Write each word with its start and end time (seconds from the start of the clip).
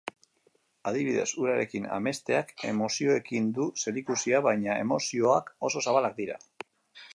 Adibidez, 0.91 1.25
urarekin 1.41 1.85
amesteak 1.97 2.49
emozioekin 2.71 3.51
du 3.59 3.69
zerikusia, 3.85 4.43
baina 4.51 4.81
emozioak 4.87 5.55
oso 5.71 5.85
zabalak 5.87 6.21
dira. 6.25 6.43